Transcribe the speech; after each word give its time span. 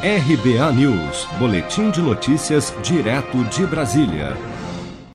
RBA 0.00 0.72
News, 0.74 1.26
Boletim 1.40 1.90
de 1.90 2.00
Notícias, 2.00 2.72
direto 2.84 3.42
de 3.46 3.66
Brasília. 3.66 4.36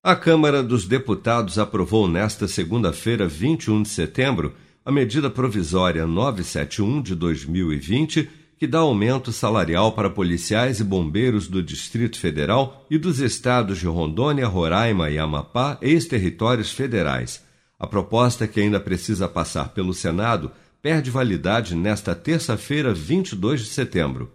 A 0.03 0.13
Câmara 0.13 0.61
dos 0.61 0.85
Deputados 0.85 1.57
aprovou 1.57 2.05
nesta 2.05 2.49
segunda-feira, 2.49 3.25
21 3.25 3.83
de 3.83 3.87
setembro, 3.87 4.53
a 4.83 4.91
medida 4.91 5.29
provisória 5.29 6.05
971 6.05 7.01
de 7.01 7.15
2020, 7.15 8.29
que 8.59 8.67
dá 8.67 8.79
aumento 8.79 9.31
salarial 9.31 9.93
para 9.93 10.09
policiais 10.09 10.81
e 10.81 10.83
bombeiros 10.83 11.47
do 11.47 11.63
Distrito 11.63 12.19
Federal 12.19 12.85
e 12.91 12.97
dos 12.97 13.21
estados 13.21 13.79
de 13.79 13.87
Rondônia, 13.87 14.47
Roraima 14.47 15.09
e 15.09 15.17
Amapá, 15.17 15.77
ex-territórios 15.81 16.73
federais. 16.73 17.41
A 17.79 17.87
proposta, 17.87 18.45
que 18.45 18.59
ainda 18.59 18.81
precisa 18.81 19.29
passar 19.29 19.69
pelo 19.69 19.93
Senado, 19.93 20.51
perde 20.81 21.09
validade 21.09 21.73
nesta 21.73 22.13
terça-feira, 22.13 22.93
22 22.93 23.61
de 23.61 23.67
setembro. 23.67 24.29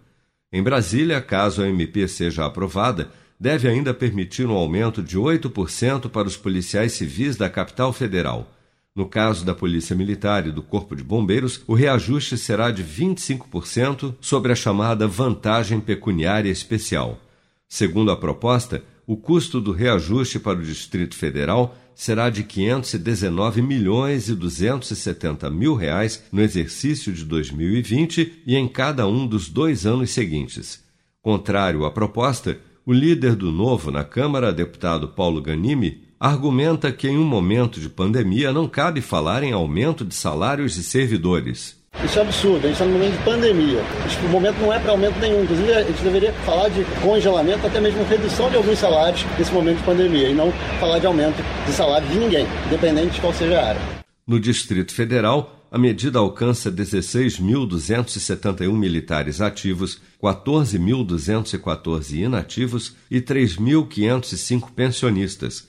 Em 0.51 0.63
Brasília, 0.63 1.21
caso 1.21 1.61
a 1.61 1.67
MP 1.67 2.07
seja 2.07 2.45
aprovada, 2.45 3.11
deve 3.39 3.67
ainda 3.67 3.93
permitir 3.93 4.47
um 4.47 4.53
aumento 4.53 5.01
de 5.03 5.17
8% 5.17 6.09
para 6.09 6.27
os 6.27 6.35
policiais 6.35 6.93
civis 6.93 7.37
da 7.37 7.49
capital 7.49 7.93
federal. 7.93 8.51
No 8.95 9.07
caso 9.07 9.45
da 9.45 9.53
Polícia 9.53 9.95
Militar 9.95 10.47
e 10.47 10.51
do 10.51 10.63
Corpo 10.63 10.95
de 10.95 11.03
Bombeiros, 11.03 11.61
o 11.67 11.75
reajuste 11.75 12.37
será 12.37 12.71
de 12.71 12.83
25% 12.83 14.15
sobre 14.19 14.51
a 14.51 14.55
chamada 14.55 15.07
vantagem 15.07 15.79
pecuniária 15.79 16.49
especial. 16.49 17.19
Segundo 17.67 18.11
a 18.11 18.17
proposta, 18.17 18.83
o 19.09 19.17
custo 19.17 19.59
do 19.59 19.71
reajuste 19.71 20.37
para 20.37 20.59
o 20.59 20.63
Distrito 20.63 21.15
Federal 21.15 21.75
será 21.95 22.29
de 22.29 22.43
519 22.43 23.59
milhões 23.59 24.29
e 24.29 24.35
270 24.35 25.49
mil 25.49 25.73
reais 25.73 26.23
no 26.31 26.39
exercício 26.43 27.11
de 27.11 27.25
2020 27.25 28.43
e 28.45 28.55
em 28.55 28.67
cada 28.67 29.07
um 29.07 29.25
dos 29.25 29.49
dois 29.49 29.87
anos 29.87 30.11
seguintes. 30.11 30.83
Contrário 31.23 31.85
à 31.85 31.91
proposta, 31.91 32.59
o 32.85 32.93
líder 32.93 33.35
do 33.35 33.51
Novo 33.51 33.89
na 33.89 34.03
Câmara, 34.03 34.53
deputado 34.53 35.07
Paulo 35.07 35.41
Ganimi, 35.41 36.03
argumenta 36.19 36.91
que 36.91 37.07
em 37.07 37.17
um 37.17 37.25
momento 37.25 37.79
de 37.79 37.89
pandemia 37.89 38.53
não 38.53 38.67
cabe 38.67 39.01
falar 39.01 39.41
em 39.41 39.53
aumento 39.53 40.05
de 40.05 40.13
salários 40.13 40.75
de 40.75 40.83
servidores. 40.83 41.78
Isso 42.03 42.17
é 42.17 42.21
absurdo, 42.21 42.59
a 42.59 42.69
gente 42.69 42.71
está 42.71 42.85
num 42.85 42.93
momento 42.93 43.17
de 43.17 43.23
pandemia. 43.23 43.83
O 44.23 44.27
momento 44.29 44.57
não 44.61 44.73
é 44.73 44.79
para 44.79 44.91
aumento 44.91 45.19
nenhum. 45.19 45.43
Inclusive, 45.43 45.73
a 45.73 45.83
gente 45.83 46.01
deveria 46.01 46.31
falar 46.45 46.69
de 46.69 46.85
congelamento, 47.01 47.67
até 47.67 47.81
mesmo 47.81 48.05
redução 48.05 48.49
de 48.49 48.55
alguns 48.55 48.79
salários 48.79 49.25
nesse 49.37 49.51
momento 49.51 49.79
de 49.79 49.83
pandemia, 49.83 50.29
e 50.29 50.33
não 50.33 50.49
falar 50.79 50.99
de 50.99 51.05
aumento 51.05 51.43
de 51.65 51.73
salário 51.73 52.07
de 52.07 52.17
ninguém, 52.17 52.47
independente 52.67 53.15
de 53.15 53.21
qual 53.21 53.33
seja 53.33 53.59
a 53.59 53.67
área. 53.67 53.81
No 54.25 54.39
Distrito 54.39 54.93
Federal, 54.93 55.67
a 55.69 55.77
medida 55.77 56.19
alcança 56.19 56.71
16.271 56.71 58.71
militares 58.71 59.41
ativos, 59.41 59.99
14.214 60.21 62.13
inativos 62.13 62.95
e 63.11 63.19
3.505 63.19 64.71
pensionistas. 64.71 65.67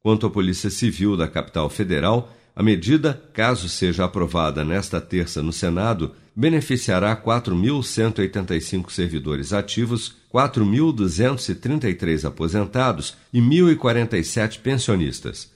Quanto 0.00 0.26
à 0.26 0.30
Polícia 0.30 0.70
Civil 0.70 1.16
da 1.16 1.26
capital 1.28 1.68
federal, 1.68 2.32
a 2.54 2.62
medida, 2.62 3.22
caso 3.32 3.68
seja 3.68 4.04
aprovada 4.04 4.62
nesta 4.64 5.00
terça 5.00 5.42
no 5.42 5.52
Senado, 5.52 6.12
beneficiará 6.36 7.16
4.185 7.16 8.90
servidores 8.90 9.52
ativos, 9.52 10.16
4.233 10.32 12.26
aposentados 12.26 13.16
e 13.32 13.40
1.047 13.40 14.60
pensionistas. 14.60 15.50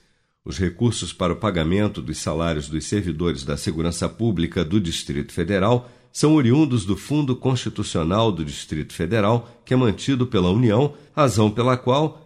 Os 0.45 0.59
recursos 0.59 1.13
para 1.13 1.33
o 1.33 1.37
pagamento 1.37 2.01
dos 2.01 2.19
salários 2.19 2.69
dos 2.69 2.87
servidores 2.87 3.45
da 3.45 3.57
Segurança 3.57 4.09
Pública 4.09 4.65
do 4.65 4.81
Distrito 4.81 5.33
Federal 5.33 5.91
são 6.13 6.35
oriundos 6.35 6.87
do 6.87 6.97
Fundo 6.97 7.37
Constitucional 7.37 8.33
do 8.33 8.43
Distrito 8.45 8.95
Federal, 8.95 9.51
que 9.67 9.75
é 9.75 9.77
mantido 9.77 10.27
pela 10.27 10.51
União, 10.51 10.95
razão 11.15 11.51
pela 11.51 11.77
qual 11.77 12.26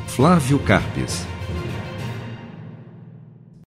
Flávio 0.15 0.59
Carpes. 0.59 1.30